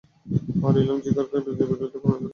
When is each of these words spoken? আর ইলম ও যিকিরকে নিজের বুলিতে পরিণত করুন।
আর 0.65 0.75
ইলম 0.81 0.97
ও 0.97 1.03
যিকিরকে 1.03 1.37
নিজের 1.37 1.67
বুলিতে 1.69 1.75
পরিণত 1.79 1.95
করুন। 2.03 2.21